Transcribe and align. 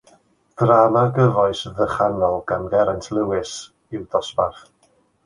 Drama 0.59 1.01
gyfoes 1.17 1.61
ddychanol 1.75 2.37
gan 2.53 2.65
Geraint 2.73 3.11
Lewis 3.19 3.53
yw 3.99 4.09
Dosbarth. 4.15 4.65